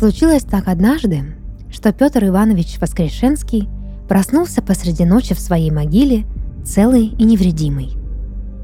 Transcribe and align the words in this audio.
Случилось 0.00 0.44
так 0.44 0.66
однажды, 0.68 1.24
что 1.70 1.92
Петр 1.92 2.24
Иванович 2.24 2.78
Воскрешенский 2.80 3.68
проснулся 4.08 4.62
посреди 4.62 5.04
ночи 5.04 5.34
в 5.34 5.38
своей 5.38 5.70
могиле 5.70 6.24
целый 6.64 7.08
и 7.08 7.22
невредимый. 7.22 7.98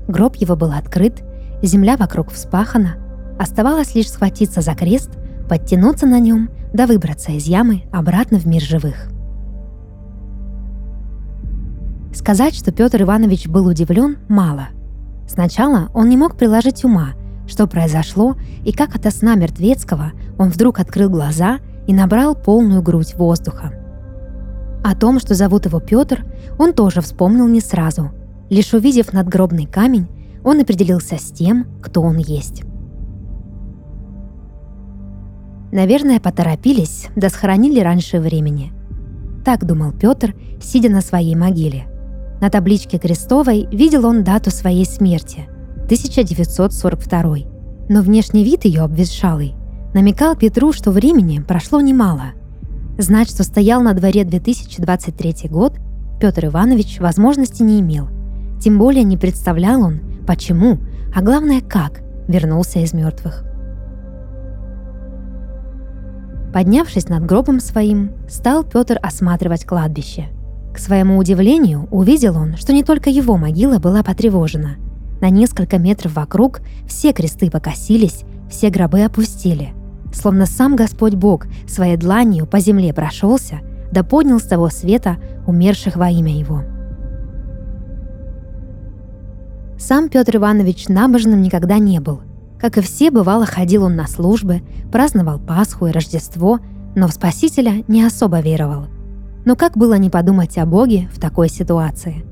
Гроб 0.09 0.37
его 0.37 0.57
был 0.57 0.73
открыт, 0.73 1.23
земля 1.61 1.99
вокруг 1.99 2.30
вспахана, 2.30 2.97
оставалось 3.39 3.95
лишь 3.95 4.11
схватиться 4.11 4.63
за 4.63 4.75
крест, 4.75 5.11
подтянуться 5.47 6.07
на 6.07 6.21
нем, 6.21 6.49
да 6.73 6.87
выбраться 6.87 7.33
из 7.33 7.45
ямы 7.45 7.83
обратно 7.93 8.39
в 8.39 8.47
мир 8.47 8.63
живых. 8.63 9.11
Сказать, 12.15 12.55
что 12.55 12.73
Петр 12.73 13.03
Иванович 13.03 13.47
был 13.47 13.66
удивлен, 13.66 14.16
мало. 14.29 14.69
Сначала 15.29 15.91
он 15.93 16.09
не 16.09 16.16
мог 16.16 16.39
приложить 16.39 16.83
ума, 16.83 17.13
что 17.47 17.67
произошло 17.67 18.37
и 18.65 18.73
как 18.73 18.97
от 18.97 19.13
сна 19.13 19.35
мертвецкого 19.35 20.13
он 20.39 20.51
вдруг 20.51 20.81
открыл 20.81 21.09
глаза 21.09 21.59
и 21.87 21.95
набрал 21.95 22.35
полную 22.35 22.83
грудь 22.83 23.15
воздуха. 23.15 23.73
О 24.85 24.95
том, 24.95 25.19
что 25.19 25.35
зовут 25.35 25.66
его 25.66 25.80
Петр, 25.80 26.25
он 26.59 26.73
тоже 26.73 27.01
вспомнил 27.01 27.49
не 27.49 27.61
сразу. 27.61 28.11
Лишь 28.51 28.73
увидев 28.75 29.13
надгробный 29.13 29.66
камень, 29.66 30.09
он 30.45 30.61
определился 30.61 31.16
с 31.16 31.33
тем, 31.33 31.66
кто 31.83 32.03
он 32.03 32.19
есть. 32.19 32.63
Наверное, 35.73 36.21
поторопились, 36.21 37.09
да 37.16 37.29
схоронили 37.29 37.81
раньше 37.81 38.21
времени. 38.21 38.73
Так 39.45 39.65
думал 39.65 39.93
Петр, 39.93 40.35
сидя 40.60 40.88
на 40.88 41.01
своей 41.01 41.35
могиле. 41.35 41.87
На 42.41 42.51
табличке 42.51 42.99
крестовой 42.99 43.66
видел 43.73 44.07
он 44.07 44.23
дату 44.23 44.51
своей 44.51 44.85
смерти– 44.85 45.49
1942. 45.87 47.37
Но 47.88 48.02
внешний 48.02 48.42
вид 48.42 48.65
ее 48.65 48.82
обветшалый 48.82 49.54
намекал 49.95 50.34
Петру, 50.37 50.73
что 50.73 50.90
времени 50.90 51.38
прошло 51.38 51.80
немало. 51.80 52.32
Знать, 52.98 53.30
что 53.30 53.45
стоял 53.45 53.80
на 53.82 53.95
дворе 53.95 54.24
2023 54.24 55.48
год, 55.48 55.74
Петр 56.20 56.46
Иванович 56.46 56.98
возможности 56.98 57.62
не 57.62 57.80
имел. 57.80 58.09
Тем 58.60 58.79
более 58.79 59.04
не 59.04 59.16
представлял 59.16 59.80
он, 59.80 60.01
почему, 60.26 60.79
а 61.14 61.23
главное 61.23 61.60
как, 61.60 62.02
вернулся 62.26 62.80
из 62.80 62.92
мертвых. 62.92 63.45
Поднявшись 66.53 67.09
над 67.09 67.26
гробом 67.26 67.60
своим, 67.60 68.10
стал 68.28 68.64
Петр 68.64 68.98
осматривать 69.00 69.64
кладбище. 69.64 70.31
К 70.75 70.78
своему 70.78 71.16
удивлению, 71.16 71.87
увидел 71.92 72.37
он, 72.37 72.56
что 72.56 72.72
не 72.72 72.82
только 72.82 73.09
его 73.09 73.37
могила 73.37 73.78
была 73.78 74.03
потревожена. 74.03 74.76
На 75.21 75.31
несколько 75.31 75.78
метров 75.78 76.15
вокруг 76.15 76.61
все 76.87 77.12
кресты 77.12 77.50
покосились, 77.50 78.25
все 78.50 78.71
гробы 78.71 79.03
опустили. 79.03 79.72
Словно 80.12 80.47
сам 80.47 80.77
Господь 80.77 81.15
Бог 81.15 81.47
своей 81.67 81.97
дланью 81.97 82.47
по 82.47 82.61
земле 82.61 82.93
прошелся, 82.93 83.61
да 83.93 84.03
поднял 84.03 84.41
с 84.41 84.44
того 84.44 84.69
света 84.69 85.17
умерших 85.47 85.97
во 85.97 86.11
имя 86.11 86.37
Его. 86.37 86.62
Сам 89.78 90.09
Петр 90.09 90.37
Иванович 90.37 90.88
набожным 90.88 91.43
никогда 91.43 91.78
не 91.78 92.00
был. 92.00 92.21
Как 92.59 92.78
и 92.78 92.81
все, 92.81 93.10
бывало, 93.10 93.44
ходил 93.44 93.84
он 93.84 93.94
на 93.94 94.06
службы, 94.06 94.62
праздновал 94.91 95.38
Пасху 95.38 95.87
и 95.87 95.93
Рождество, 95.93 96.60
но 96.94 97.09
в 97.09 97.12
Спасителя 97.12 97.84
не 97.87 98.03
особо 98.03 98.41
веровал. 98.41 98.87
Но 99.44 99.55
как 99.55 99.76
было 99.76 99.94
не 99.94 100.09
подумать 100.09 100.56
о 100.56 100.66
Боге 100.66 101.09
в 101.12 101.21
такой 101.21 101.49
ситуации? 101.49 102.25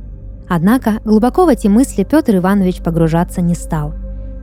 Однако 0.49 1.00
глубоко 1.05 1.47
в 1.47 1.49
эти 1.49 1.69
мысли 1.69 2.05
Петр 2.05 2.37
Иванович 2.37 2.82
погружаться 2.82 3.41
не 3.41 3.55
стал. 3.55 3.94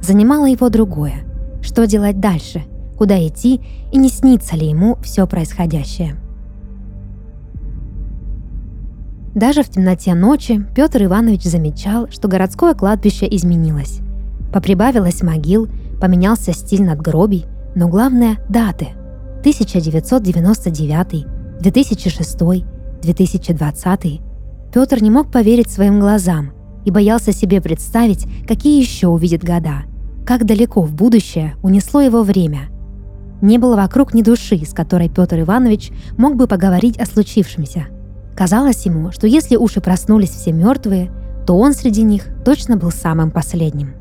Занимало 0.02 0.46
его 0.46 0.70
другое. 0.70 1.24
Что 1.62 1.86
делать 1.86 2.20
дальше? 2.20 2.64
Куда 2.98 3.26
идти? 3.26 3.62
И 3.92 3.98
не 3.98 4.10
снится 4.10 4.56
ли 4.56 4.68
ему 4.68 4.98
все 5.04 5.28
происходящее? 5.28 6.16
Даже 9.34 9.64
в 9.64 9.70
темноте 9.70 10.14
ночи 10.14 10.66
Петр 10.76 11.04
Иванович 11.04 11.44
замечал, 11.44 12.10
что 12.10 12.28
городское 12.28 12.74
кладбище 12.74 13.28
изменилось. 13.30 14.00
Поприбавилось 14.52 15.24
могил, 15.24 15.70
поменялся 16.02 16.52
стиль 16.52 16.84
надгробий, 16.84 17.46
но 17.76 17.88
главное– 17.88 18.38
даты. 18.50 18.90
1999, 19.40 21.26
2006, 21.62 22.66
2020. 23.02 24.22
Петр 24.74 25.02
не 25.02 25.10
мог 25.10 25.32
поверить 25.32 25.70
своим 25.70 26.00
глазам 26.00 26.52
и 26.86 26.92
боялся 26.92 27.32
себе 27.32 27.62
представить, 27.62 28.28
какие 28.48 28.80
еще 28.80 29.08
увидит 29.08 29.44
года, 29.44 29.84
как 30.26 30.46
далеко 30.46 30.82
в 30.82 30.94
будущее 30.94 31.56
унесло 31.62 32.02
его 32.02 32.24
время. 32.24 32.70
Не 33.42 33.58
было 33.58 33.76
вокруг 33.76 34.14
ни 34.14 34.22
души, 34.22 34.64
с 34.66 34.74
которой 34.74 35.10
Петр 35.10 35.42
Иванович 35.42 35.92
мог 36.18 36.36
бы 36.36 36.48
поговорить 36.48 36.98
о 36.98 37.06
случившемся– 37.06 37.88
Казалось 38.36 38.86
ему, 38.86 39.12
что 39.12 39.28
если 39.28 39.56
уши 39.56 39.82
проснулись 39.82 40.32
все 40.32 40.52
мертвые, 40.52 41.12
то 41.46 41.58
он 41.58 41.74
среди 41.74 42.04
них 42.04 42.28
точно 42.46 42.78
был 42.78 42.92
самым 42.92 43.32
последним. 43.32 43.94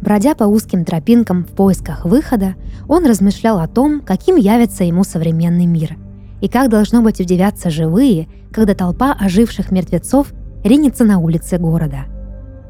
Бродя 0.00 0.34
по 0.34 0.44
узким 0.44 0.84
тропинкам 0.84 1.44
в 1.44 1.48
поисках 1.48 2.04
выхода, 2.04 2.54
он 2.88 3.04
размышлял 3.04 3.58
о 3.58 3.68
том, 3.68 4.00
каким 4.00 4.36
явится 4.36 4.84
ему 4.84 5.04
современный 5.04 5.66
мир, 5.66 5.96
и 6.40 6.48
как 6.48 6.70
должно 6.70 7.02
быть 7.02 7.20
удивятся 7.20 7.70
живые, 7.70 8.28
когда 8.52 8.74
толпа 8.74 9.12
оживших 9.12 9.70
мертвецов 9.70 10.32
ринется 10.64 11.04
на 11.04 11.18
улицы 11.18 11.58
города. 11.58 12.06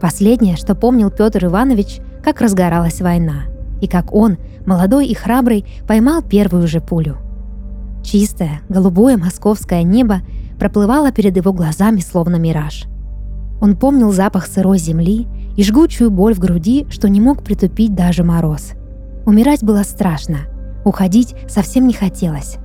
Последнее, 0.00 0.56
что 0.56 0.74
помнил 0.74 1.10
Петр 1.10 1.46
Иванович, 1.46 2.00
как 2.22 2.40
разгоралась 2.40 3.00
война, 3.00 3.44
и 3.80 3.86
как 3.86 4.14
он, 4.14 4.38
молодой 4.66 5.06
и 5.06 5.14
храбрый, 5.14 5.64
поймал 5.86 6.22
первую 6.22 6.66
же 6.68 6.80
пулю– 6.80 7.16
Чистое, 8.02 8.62
голубое 8.68 9.18
московское 9.18 9.82
небо 9.82 10.22
проплывало 10.58 11.12
перед 11.12 11.36
его 11.36 11.52
глазами 11.52 12.00
словно 12.00 12.36
мираж. 12.36 12.86
Он 13.60 13.76
помнил 13.76 14.12
запах 14.12 14.46
сырой 14.46 14.78
земли 14.78 15.26
и 15.56 15.62
жгучую 15.62 16.10
боль 16.10 16.34
в 16.34 16.38
груди, 16.38 16.86
что 16.90 17.08
не 17.08 17.20
мог 17.20 17.42
притупить 17.42 17.94
даже 17.94 18.24
мороз. 18.24 18.72
Умирать 19.26 19.62
было 19.62 19.82
страшно, 19.82 20.38
уходить 20.84 21.34
совсем 21.48 21.86
не 21.86 21.92
хотелось. 21.92 22.56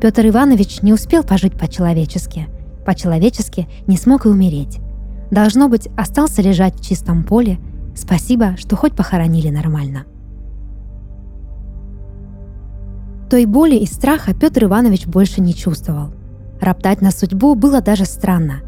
Петр 0.00 0.26
Иванович 0.26 0.82
не 0.82 0.92
успел 0.92 1.24
пожить 1.24 1.54
по-человечески. 1.58 2.48
По-человечески 2.84 3.66
не 3.86 3.96
смог 3.96 4.26
и 4.26 4.28
умереть. 4.28 4.78
Должно 5.30 5.68
быть, 5.68 5.88
остался 5.96 6.42
лежать 6.42 6.78
в 6.78 6.84
чистом 6.84 7.24
поле. 7.24 7.58
Спасибо, 7.96 8.56
что 8.58 8.76
хоть 8.76 8.94
похоронили 8.94 9.48
нормально. 9.48 10.04
Той 13.30 13.46
боли 13.46 13.74
и 13.74 13.86
страха 13.86 14.34
Петр 14.34 14.64
Иванович 14.64 15.06
больше 15.06 15.40
не 15.40 15.54
чувствовал. 15.54 16.10
Роптать 16.60 17.00
на 17.00 17.10
судьбу 17.10 17.54
было 17.54 17.80
даже 17.80 18.04
странно. 18.04 18.60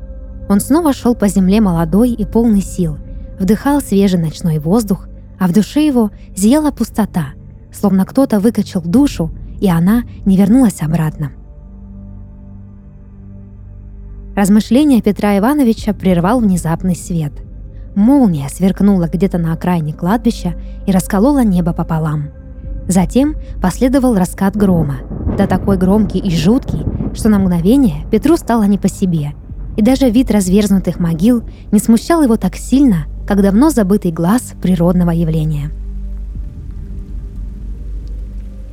Он 0.49 0.61
снова 0.61 0.95
шел 0.95 1.15
по 1.15 1.29
земле 1.29 1.61
молодой 1.61 2.11
и 2.11 2.25
полный 2.25 2.63
сил, 2.63 2.97
вдыхал 3.39 3.83
свежий 3.83 4.19
ночной 4.19 4.59
воздух, 4.59 5.09
а 5.39 5.47
в 5.47 5.53
душе 5.53 5.87
его 5.87 6.11
зияла 6.35 6.71
пустота, 6.71 7.35
словно 7.71 8.05
кто-то 8.07 8.41
выкачал 8.41 8.83
душу, 8.83 9.31
и 9.61 9.69
она 9.69 10.05
не 10.25 10.37
вернулась 10.37 10.83
обратно. 10.83 11.33
Размышления 14.37 15.03
Петра 15.03 15.37
Ивановича 15.39 15.95
прервал 15.95 16.41
внезапный 16.41 16.95
свет. 16.95 17.33
Молния 17.97 18.49
сверкнула 18.49 19.09
где-то 19.13 19.39
на 19.39 19.53
окраине 19.53 19.93
кладбища 19.93 20.55
и 20.87 20.93
расколола 20.93 21.43
небо 21.43 21.73
пополам– 21.73 22.31
Затем 22.89 23.37
последовал 23.61 24.17
раскат 24.17 24.57
грома, 24.57 25.01
да 25.37 25.47
такой 25.47 25.77
громкий 25.77 26.19
и 26.19 26.35
жуткий, 26.35 26.87
что 27.15 27.29
на 27.29 27.39
мгновение 27.39 28.07
Петру 28.11 28.39
стало 28.39 28.63
не 28.63 28.79
по 28.79 28.89
себе. 28.89 29.35
И 29.77 29.83
даже 29.83 30.09
вид 30.09 30.31
разверзнутых 30.31 30.99
могил 30.99 31.43
не 31.71 31.81
смущал 31.81 32.23
его 32.23 32.37
так 32.37 32.57
сильно, 32.57 33.05
как 33.27 33.43
давно 33.43 33.69
забытый 33.69 34.11
глаз 34.11 34.55
природного 34.63 35.11
явления. 35.11 35.71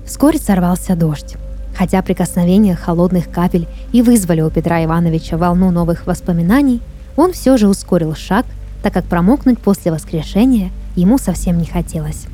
Вскоре 0.06 0.40
сорвался 0.40 0.96
дождь. 0.96 1.36
Хотя 1.76 2.02
прикосновения 2.02 2.76
холодных 2.76 3.30
капель 3.30 3.68
и 3.92 4.02
вызвали 4.02 4.42
у 4.42 4.50
Петра 4.50 4.84
Ивановича 4.84 5.38
волну 5.38 5.72
новых 5.72 6.08
воспоминаний, 6.08 6.82
он 7.18 7.34
все 7.34 7.58
же 7.58 7.68
ускорил 7.68 8.16
шаг, 8.16 8.46
так 8.82 8.94
как 8.94 9.06
промокнуть 9.06 9.60
после 9.60 9.92
воскрешения 9.92 10.72
ему 10.96 11.18
совсем 11.18 11.58
не 11.58 11.66
хотелось. 11.66 12.28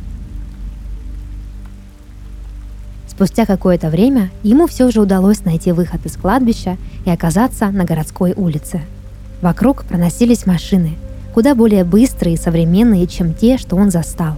Спустя 3.07 3.45
какое-то 3.45 3.89
время 3.89 4.31
ему 4.41 4.67
все 4.67 4.89
же 4.89 5.01
удалось 5.01 5.45
найти 5.45 5.71
выход 5.71 6.05
из 6.05 6.17
кладбища 6.17 6.77
и 7.05 7.09
оказаться 7.09 7.69
на 7.69 7.83
городской 7.83 8.33
улице. 8.33 8.81
Вокруг 9.41 9.83
проносились 9.83 10.45
машины, 10.45 10.97
куда 11.33 11.55
более 11.55 11.83
быстрые 11.83 12.35
и 12.35 12.39
современные, 12.39 13.07
чем 13.07 13.33
те, 13.33 13.57
что 13.57 13.75
он 13.75 13.91
застал. 13.91 14.35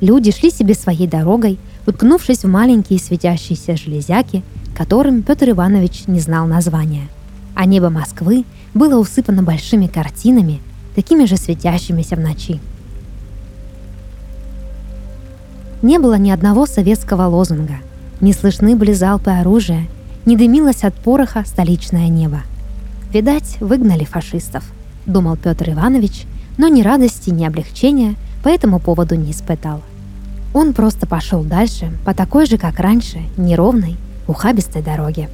Люди 0.00 0.32
шли 0.32 0.50
себе 0.50 0.74
своей 0.74 1.06
дорогой, 1.06 1.58
уткнувшись 1.86 2.44
в 2.44 2.48
маленькие 2.48 2.98
светящиеся 2.98 3.76
железяки, 3.76 4.42
которым 4.76 5.22
Петр 5.22 5.50
Иванович 5.50 6.04
не 6.06 6.20
знал 6.20 6.46
названия. 6.46 7.08
А 7.54 7.66
небо 7.66 7.90
Москвы 7.90 8.44
было 8.74 8.98
усыпано 8.98 9.42
большими 9.42 9.86
картинами, 9.86 10.60
такими 10.94 11.24
же 11.24 11.36
светящимися 11.36 12.16
в 12.16 12.20
ночи. 12.20 12.60
не 15.82 15.98
было 15.98 16.14
ни 16.14 16.30
одного 16.30 16.66
советского 16.66 17.26
лозунга. 17.26 17.76
Не 18.20 18.32
слышны 18.32 18.76
были 18.76 18.92
залпы 18.92 19.30
оружия, 19.30 19.86
не 20.26 20.36
дымилось 20.36 20.84
от 20.84 20.94
пороха 20.94 21.44
столичное 21.46 22.08
небо. 22.08 22.42
Видать, 23.12 23.56
выгнали 23.60 24.04
фашистов, 24.04 24.64
думал 25.06 25.36
Петр 25.36 25.70
Иванович, 25.70 26.24
но 26.58 26.68
ни 26.68 26.82
радости, 26.82 27.30
ни 27.30 27.44
облегчения 27.44 28.14
по 28.42 28.48
этому 28.48 28.78
поводу 28.78 29.14
не 29.14 29.30
испытал. 29.30 29.80
Он 30.52 30.72
просто 30.72 31.06
пошел 31.06 31.44
дальше 31.44 31.92
по 32.04 32.12
такой 32.12 32.46
же, 32.46 32.58
как 32.58 32.80
раньше, 32.80 33.20
неровной, 33.36 33.96
ухабистой 34.26 34.82
дороге. 34.82 35.28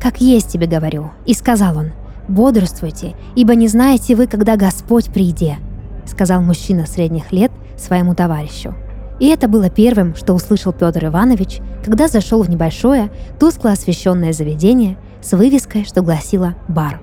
«Как 0.00 0.20
есть 0.20 0.50
тебе 0.50 0.66
говорю», 0.66 1.10
и 1.26 1.34
сказал 1.34 1.76
он, 1.76 1.90
«Бодрствуйте, 2.28 3.14
ибо 3.36 3.54
не 3.54 3.68
знаете 3.68 4.16
вы, 4.16 4.26
когда 4.26 4.56
Господь 4.56 5.06
придет», 5.06 5.58
сказал 6.06 6.40
мужчина 6.40 6.86
средних 6.86 7.30
лет 7.30 7.52
своему 7.76 8.14
товарищу. 8.14 8.74
И 9.18 9.26
это 9.26 9.48
было 9.48 9.68
первым, 9.68 10.14
что 10.14 10.32
услышал 10.32 10.72
Петр 10.72 11.06
Иванович, 11.06 11.60
когда 11.84 12.08
зашел 12.08 12.42
в 12.42 12.50
небольшое, 12.50 13.10
тускло 13.38 13.72
освещенное 13.72 14.32
заведение 14.32 14.96
с 15.20 15.32
вывеской, 15.32 15.84
что 15.84 16.02
гласила 16.02 16.54
«бар». 16.68 17.00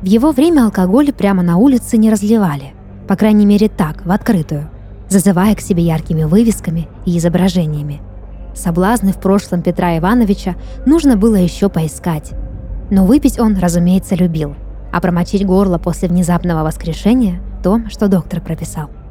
В 0.00 0.06
его 0.06 0.32
время 0.32 0.64
алкоголь 0.64 1.12
прямо 1.12 1.42
на 1.42 1.58
улице 1.58 1.96
не 1.96 2.10
разливали, 2.10 2.72
по 3.06 3.14
крайней 3.14 3.46
мере 3.46 3.68
так, 3.68 4.04
в 4.04 4.10
открытую, 4.10 4.68
зазывая 5.08 5.54
к 5.54 5.60
себе 5.60 5.84
яркими 5.84 6.24
вывесками 6.24 6.88
и 7.04 7.18
изображениями. 7.18 8.00
Соблазны 8.54 9.12
в 9.12 9.20
прошлом 9.20 9.62
Петра 9.62 9.96
Ивановича 9.98 10.56
нужно 10.86 11.16
было 11.16 11.36
еще 11.36 11.68
поискать. 11.68 12.32
Но 12.90 13.06
выпить 13.06 13.38
он, 13.38 13.56
разумеется, 13.56 14.14
любил, 14.14 14.56
а 14.92 15.00
промочить 15.00 15.46
горло 15.46 15.78
после 15.78 16.08
внезапного 16.08 16.64
воскрешения– 16.64 17.40
то, 17.62 17.82
что 17.88 18.08
доктор 18.08 18.40
прописал– 18.40 18.90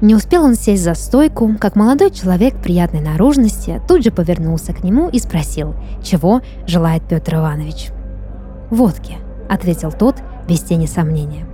Не 0.00 0.14
успел 0.14 0.44
он 0.44 0.54
сесть 0.54 0.82
за 0.82 0.94
стойку, 0.94 1.56
как 1.60 1.76
молодой 1.76 2.10
человек 2.10 2.54
приятной 2.62 3.00
наружности 3.00 3.82
тут 3.86 4.02
же 4.02 4.10
повернулся 4.10 4.72
к 4.72 4.82
нему 4.82 5.10
и 5.10 5.18
спросил, 5.18 5.74
чего 6.02 6.40
желает 6.66 7.02
Петр 7.02 7.34
Иванович. 7.34 7.90
«Водки»,— 8.70 9.18
ответил 9.48 9.92
тот 9.92 10.16
без 10.48 10.60
тени 10.60 10.86
сомнения. 10.86 11.46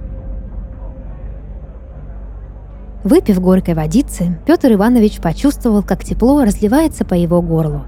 Выпив 3.02 3.40
горькой 3.40 3.74
водицы, 3.74 4.38
Петр 4.46 4.72
Иванович 4.72 5.18
почувствовал, 5.20 5.82
как 5.82 6.04
тепло 6.04 6.42
разливается 6.42 7.04
по 7.04 7.14
его 7.14 7.42
горлу. 7.42 7.84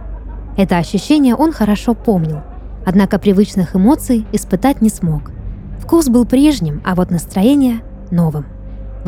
Это 0.56 0.78
ощущение 0.78 1.36
он 1.36 1.52
хорошо 1.52 1.94
помнил, 1.94 2.40
однако 2.84 3.20
привычных 3.20 3.76
эмоций 3.76 4.26
испытать 4.32 4.80
не 4.80 4.88
смог. 4.88 5.30
Вкус 5.78 6.08
был 6.08 6.24
прежним, 6.24 6.82
а 6.84 6.96
вот 6.96 7.10
настроение– 7.10 7.80
новым– 8.10 8.46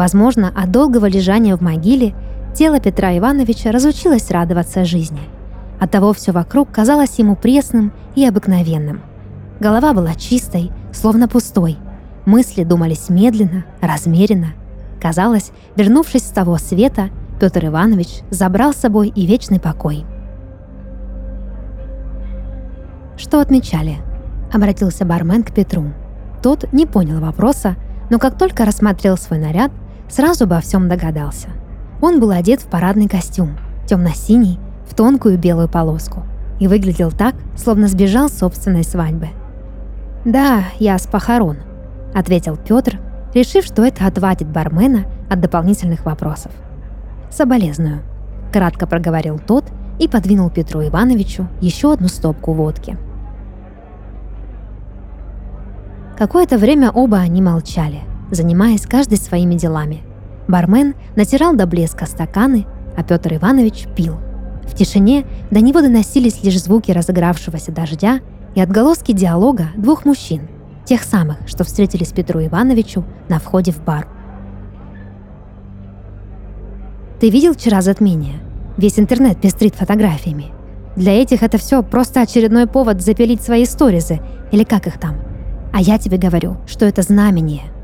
Возможно, 0.01 0.51
от 0.57 0.71
долгого 0.71 1.05
лежания 1.05 1.55
в 1.55 1.61
могиле 1.61 2.15
тело 2.55 2.81
Петра 2.81 3.19
Ивановича 3.19 3.71
разучилось 3.71 4.31
радоваться 4.31 4.87
жизни. 4.87 5.21
Оттого 5.79 6.15
все 6.15 6.33
вокруг 6.33 6.71
казалось 6.71 7.19
ему 7.19 7.37
пресным 7.37 7.93
и 8.15 8.27
обыкновенным. 8.27 9.03
Голова 9.61 9.93
была 9.93 10.15
чистой, 10.15 10.73
словно 10.91 11.29
пустой. 11.29 11.77
Мысли 12.25 12.65
думались 12.65 13.11
медленно, 13.11 13.67
размеренно. 13.83 14.55
Казалось, 15.03 15.51
вернувшись 15.77 16.23
с 16.27 16.31
того 16.31 16.57
света, 16.57 17.11
Петр 17.39 17.67
Иванович 17.67 18.23
забрал 18.31 18.73
с 18.73 18.77
собой 18.77 19.13
и 19.15 19.27
вечный 19.27 19.61
покой. 19.61 20.07
«Что 23.19 23.39
отмечали?»– 23.41 23.99
обратился 24.51 25.05
бармен 25.05 25.43
к 25.43 25.53
Петру. 25.53 25.93
Тот 26.43 26.73
не 26.73 26.87
понял 26.87 27.21
вопроса, 27.21 27.77
но 28.09 28.19
как 28.19 28.39
только 28.39 28.65
рассмотрел 28.65 29.19
свой 29.19 29.39
наряд, 29.39 29.71
сразу 30.11 30.45
обо 30.45 30.61
всем 30.61 30.89
догадался. 30.89 31.49
Он 32.03 32.21
был 32.21 32.31
одет 32.31 32.61
в 32.61 32.67
парадный 32.67 33.09
костюм, 33.09 33.57
темно-синий, 33.87 34.59
в 34.89 34.95
тонкую 34.95 35.39
белую 35.39 35.69
полоску, 35.69 36.25
и 36.59 36.69
выглядел 36.69 37.11
так, 37.11 37.35
словно 37.57 37.89
сбежал 37.89 38.29
с 38.29 38.39
собственной 38.39 38.85
свадьбы. 38.85 39.29
«Да, 40.25 40.65
я 40.79 40.99
с 40.99 41.07
похорон»,— 41.07 41.59
ответил 42.15 42.57
Петр, 42.57 42.99
решив, 43.35 43.65
что 43.65 43.85
это 43.85 44.07
отвадит 44.07 44.49
бармена 44.49 45.05
от 45.31 45.41
дополнительных 45.41 46.05
вопросов. 46.05 46.53
«Соболезную»,— 47.31 48.03
кратко 48.53 48.87
проговорил 48.87 49.39
тот 49.39 49.65
и 49.99 50.09
подвинул 50.09 50.51
Петру 50.51 50.87
Ивановичу 50.87 51.47
еще 51.61 51.93
одну 51.93 52.09
стопку 52.09 52.53
водки. 52.53 52.99
Какое-то 56.19 56.59
время 56.59 56.91
оба 56.91 57.19
они 57.19 57.41
молчали, 57.41 58.01
занимаясь 58.31 58.87
каждый 58.87 59.19
своими 59.19 59.55
делами. 59.55 60.03
Бармен 60.49 60.95
натирал 61.17 61.55
до 61.55 61.67
блеска 61.67 62.07
стаканы, 62.07 62.67
а 62.97 63.03
Петр 63.03 63.35
Иванович 63.35 63.87
пил. 63.97 64.17
В 64.65 64.75
тишине 64.75 65.25
до 65.51 65.61
него 65.61 65.81
доносились 65.81 66.43
лишь 66.43 66.63
звуки 66.63 66.91
разыгравшегося 66.91 67.73
дождя 67.73 68.21
и 68.55 68.61
отголоски 68.61 69.13
диалога 69.13 69.69
двух 69.77 70.05
мужчин, 70.05 70.49
тех 70.85 71.03
самых, 71.03 71.37
что 71.47 71.65
встретились 71.65 72.13
Петру 72.13 72.45
Ивановичу 72.45 73.05
на 73.29 73.39
входе 73.39 73.73
в 73.73 73.83
бар. 73.83 74.09
«Ты 77.21 77.31
видел 77.31 77.53
вчера 77.53 77.83
затмение? 77.83 78.41
Весь 78.77 78.99
интернет 78.99 79.41
пестрит 79.41 79.75
фотографиями. 79.75 80.47
Для 80.97 81.13
этих 81.13 81.43
это 81.43 81.59
все 81.59 81.83
просто 81.83 82.23
очередной 82.23 82.67
повод 82.67 83.03
запилить 83.03 83.43
свои 83.43 83.65
сторизы, 83.67 84.21
или 84.51 84.65
как 84.65 84.87
их 84.87 84.99
там. 84.99 85.17
А 85.73 85.81
я 85.81 85.99
тебе 85.99 86.17
говорю, 86.17 86.57
что 86.67 86.87
это 86.87 87.03
знамение– 87.03 87.65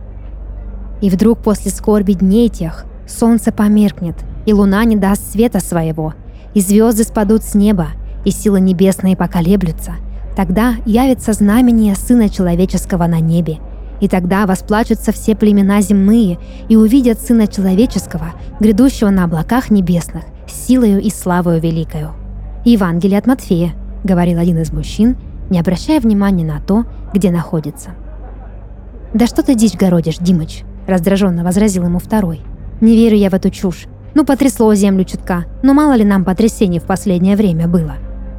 и 1.01 1.11
вдруг 1.11 1.39
после 1.39 1.71
скорби 1.71 2.13
дней 2.13 2.49
тех 2.49 2.85
солнце 3.07 3.53
померкнет, 3.53 4.17
и 4.47 4.53
луна 4.53 4.85
не 4.85 4.97
даст 4.97 5.33
света 5.33 5.61
своего, 5.61 6.15
и 6.55 6.61
звезды 6.61 7.05
спадут 7.05 7.43
с 7.43 7.55
неба, 7.55 7.89
и 8.25 8.31
силы 8.31 8.61
небесные 8.61 9.17
поколеблются. 9.17 9.95
Тогда 10.37 10.75
явится 10.85 11.33
знамение 11.33 11.95
Сына 11.95 12.29
Человеческого 12.29 13.07
на 13.07 13.21
небе, 13.21 13.59
и 14.01 14.09
тогда 14.09 14.47
восплачутся 14.47 15.13
все 15.13 15.35
племена 15.35 15.81
земные 15.81 16.39
и 16.69 16.77
увидят 16.77 17.21
Сына 17.21 17.47
Человеческого, 17.47 18.33
грядущего 18.61 19.11
на 19.11 19.25
облаках 19.25 19.71
небесных, 19.71 20.25
силою 20.47 21.01
и 21.01 21.11
славою 21.11 21.61
великою. 21.61 22.11
Евангелие 22.65 23.19
от 23.19 23.27
Матфея, 23.27 23.73
говорил 24.05 24.39
один 24.39 24.59
из 24.59 24.73
мужчин, 24.73 25.17
не 25.51 25.61
обращая 25.61 26.01
внимания 26.01 26.45
на 26.45 26.61
то, 26.61 26.85
где 27.15 27.31
находится. 27.31 27.91
«Да 29.15 29.27
что 29.27 29.43
ты 29.43 29.55
дичь 29.55 29.75
городишь, 29.75 30.19
Димыч?» 30.19 30.65
Раздраженно 30.87 31.45
возразил 31.45 31.85
ему 31.85 31.99
второй. 31.99 32.41
«Не 32.81 32.95
верю 32.97 33.17
я 33.17 33.31
в 33.31 33.35
эту 33.35 33.51
чушь. 33.51 33.87
Ну, 34.15 34.25
потрясло 34.25 34.75
землю 34.75 35.05
чутка, 35.05 35.45
но 35.63 35.75
мало 35.75 35.95
ли 35.95 36.05
нам 36.05 36.25
потрясений 36.25 36.79
в 36.79 36.85
последнее 36.85 37.37
время 37.37 37.69
было. 37.69 37.97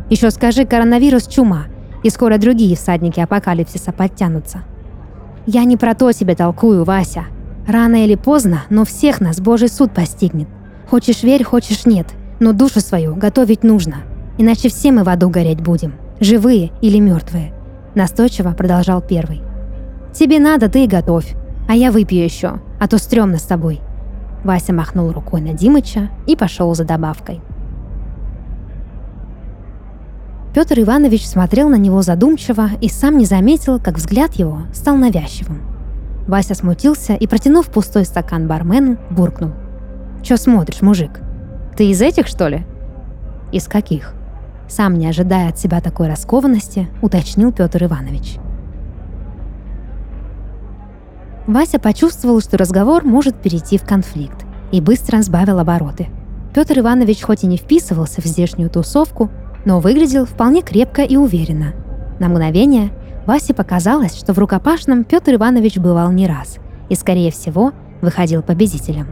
Еще 0.09 0.31
скажи, 0.31 0.65
коронавирус– 0.65 1.27
чума, 1.29 1.65
и 2.03 2.09
скоро 2.09 2.37
другие 2.37 2.75
всадники 2.75 3.19
апокалипсиса 3.19 3.91
подтянутся. 3.91 4.63
Я 5.45 5.63
не 5.63 5.77
про 5.77 5.93
то 5.93 6.11
себе 6.11 6.35
толкую, 6.35 6.83
Вася. 6.83 7.25
Рано 7.67 8.03
или 8.03 8.15
поздно, 8.15 8.63
но 8.69 8.85
всех 8.85 9.21
нас 9.21 9.39
Божий 9.39 9.69
суд 9.69 9.91
постигнет. 9.91 10.47
Хочешь 10.89 11.23
верь, 11.23 11.43
хочешь 11.43 11.85
нет, 11.85 12.07
но 12.39 12.53
душу 12.53 12.79
свою 12.79 13.15
готовить 13.15 13.63
нужно, 13.63 13.97
иначе 14.37 14.69
все 14.69 14.91
мы 14.91 15.03
в 15.03 15.09
аду 15.09 15.29
гореть 15.29 15.61
будем, 15.61 15.95
живые 16.19 16.71
или 16.81 16.99
мертвые. 16.99 17.53
Настойчиво 17.93 18.51
продолжал 18.51 19.01
первый. 19.01 19.41
Тебе 20.13 20.39
надо, 20.39 20.69
ты 20.69 20.85
и 20.85 20.87
готовь. 20.87 21.35
А 21.67 21.75
я 21.75 21.91
выпью 21.91 22.23
еще, 22.23 22.59
а 22.79 22.87
то 22.87 22.97
стрёмно 22.97 23.37
с 23.37 23.43
тобой. 23.43 23.81
Вася 24.43 24.71
махнул 24.71 25.11
рукой 25.11 25.41
на 25.41 25.53
Димыча 25.53 26.09
и 26.25 26.35
пошел 26.35 26.73
за 26.73 26.85
добавкой. 26.85 27.41
Петр 30.53 30.79
Иванович 30.79 31.27
смотрел 31.27 31.69
на 31.69 31.75
него 31.75 32.01
задумчиво 32.01 32.69
и 32.81 32.87
сам 32.87 33.17
не 33.17 33.25
заметил, 33.25 33.79
как 33.79 33.97
взгляд 33.97 34.35
его 34.35 34.61
стал 34.73 34.95
навязчивым. 34.95 35.61
Вася 36.27 36.55
смутился 36.55 37.13
и, 37.13 37.27
протянув 37.27 37.67
пустой 37.67 38.05
стакан 38.05 38.47
бармену, 38.47 38.97
буркнул. 39.11 39.51
«Чё 40.23 40.37
смотришь, 40.37 40.81
мужик? 40.81 41.21
Ты 41.75 41.89
из 41.91 42.01
этих, 42.01 42.27
что 42.27 42.47
ли?» 42.47 42.65
«Из 43.51 43.67
каких?» 43.67 44.13
Сам 44.67 44.95
не 44.95 45.07
ожидая 45.07 45.49
от 45.49 45.59
себя 45.59 45.79
такой 45.79 46.07
раскованности, 46.07 46.87
уточнил 47.01 47.51
Петр 47.51 47.83
Иванович– 47.83 48.37
Вася 51.47 51.79
почувствовал, 51.79 52.41
что 52.41 52.57
разговор 52.57 53.05
может 53.05 53.35
перейти 53.35 53.77
в 53.77 53.83
конфликт, 53.83 54.45
и 54.71 54.81
быстро 54.81 55.21
сбавил 55.21 55.59
обороты. 55.59 56.07
Петр 56.53 56.79
Иванович 56.79 57.21
хоть 57.21 57.43
и 57.43 57.47
не 57.47 57.57
вписывался 57.57 58.21
в 58.21 58.25
здешнюю 58.25 58.69
тусовку, 58.69 59.29
но 59.63 59.79
выглядел 59.79 60.25
вполне 60.25 60.61
крепко 60.61 61.03
и 61.03 61.15
уверенно. 61.15 61.73
На 62.19 62.27
мгновение 62.27 62.91
Васе 63.25 63.53
показалось, 63.53 64.17
что 64.17 64.33
в 64.33 64.39
рукопашном 64.39 65.03
Петр 65.03 65.35
Иванович 65.35 65.77
бывал 65.77 66.11
не 66.11 66.27
раз 66.27 66.57
и, 66.89 66.95
скорее 66.95 67.31
всего, 67.31 67.71
выходил 68.01 68.41
победителем. 68.41 69.07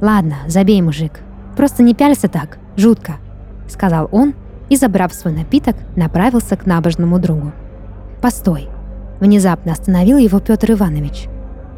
«Ладно, 0.00 0.36
забей, 0.46 0.82
мужик. 0.82 1.20
Просто 1.56 1.82
не 1.82 1.94
пялься 1.94 2.28
так. 2.28 2.58
Жутко»,— 2.76 3.14
сказал 3.68 4.08
он 4.12 4.34
и, 4.68 4.76
забрав 4.76 5.14
свой 5.14 5.32
напиток, 5.32 5.76
направился 5.96 6.56
к 6.56 6.66
набожному 6.66 7.18
другу. 7.18 7.52
«Постой!»— 8.20 8.68
внезапно 9.24 9.72
остановил 9.72 10.18
его 10.18 10.38
Петр 10.38 10.72
Иванович. 10.72 11.26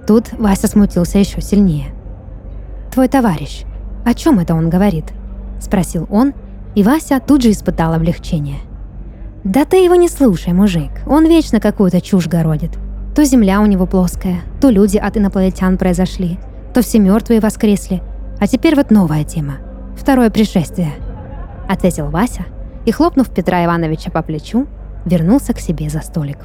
Тут 0.06 0.32
Вася 0.32 0.68
смутился 0.68 1.18
еще 1.18 1.40
сильнее. 1.40 1.86
«Твой 2.92 3.08
товарищ, 3.08 3.64
о 4.04 4.14
чем 4.14 4.38
это 4.38 4.54
он 4.54 4.68
говорит?»— 4.68 5.04
спросил 5.60 6.06
он, 6.10 6.34
и 6.74 6.82
Вася 6.82 7.20
тут 7.26 7.42
же 7.42 7.50
испытал 7.50 7.94
облегчение. 7.94 8.58
«Да 9.44 9.64
ты 9.64 9.76
его 9.76 9.94
не 9.94 10.08
слушай, 10.08 10.52
мужик, 10.52 10.90
он 11.06 11.26
вечно 11.26 11.60
какую-то 11.60 12.00
чушь 12.00 12.26
городит. 12.26 12.72
То 13.14 13.24
земля 13.24 13.60
у 13.60 13.66
него 13.66 13.86
плоская, 13.86 14.40
то 14.60 14.68
люди 14.68 14.98
от 14.98 15.16
инопланетян 15.16 15.78
произошли, 15.78 16.38
то 16.74 16.82
все 16.82 16.98
мертвые 16.98 17.40
воскресли, 17.40 18.02
а 18.38 18.46
теперь 18.46 18.76
вот 18.76 18.90
новая 18.90 19.24
тема. 19.24 19.54
Второе 19.96 20.30
пришествие»,— 20.30 20.92
ответил 21.68 22.10
Вася 22.10 22.44
и, 22.84 22.92
хлопнув 22.92 23.30
Петра 23.30 23.64
Ивановича 23.64 24.10
по 24.10 24.22
плечу, 24.22 24.66
вернулся 25.04 25.52
к 25.54 25.60
себе 25.60 25.88
за 25.88 26.00
столик. 26.00 26.38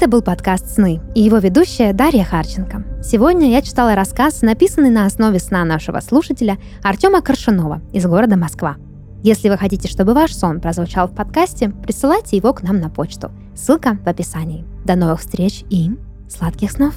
Это 0.00 0.08
был 0.08 0.22
подкаст 0.22 0.68
«Сны» 0.68 1.00
и 1.16 1.22
его 1.22 1.38
ведущая 1.38 1.92
Дарья 1.92 2.22
Харченко. 2.22 2.84
Сегодня 3.02 3.50
я 3.50 3.60
читала 3.62 3.96
рассказ, 3.96 4.42
написанный 4.42 4.90
на 4.90 5.06
основе 5.06 5.40
сна 5.40 5.64
нашего 5.64 5.98
слушателя 5.98 6.56
Артема 6.84 7.20
Коршунова 7.20 7.82
из 7.92 8.06
города 8.06 8.36
Москва. 8.36 8.76
Если 9.24 9.48
вы 9.48 9.58
хотите, 9.58 9.88
чтобы 9.88 10.14
ваш 10.14 10.32
сон 10.32 10.60
прозвучал 10.60 11.08
в 11.08 11.16
подкасте, 11.16 11.70
присылайте 11.70 12.36
его 12.36 12.52
к 12.52 12.62
нам 12.62 12.78
на 12.78 12.90
почту. 12.90 13.32
Ссылка 13.56 13.98
в 14.04 14.06
описании. 14.06 14.64
До 14.84 14.94
новых 14.94 15.18
встреч 15.18 15.64
и 15.68 15.90
сладких 16.28 16.70
снов! 16.70 16.94